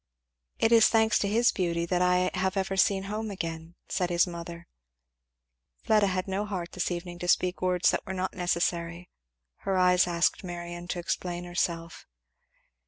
[0.57, 4.25] "It is thanks to his beauty that I have ever seen home again," said his
[4.25, 4.65] mother.
[5.83, 9.11] Fleda had no heart this evening to speak words that were not necessary;
[9.57, 12.07] her eyes asked Marion to explain herself.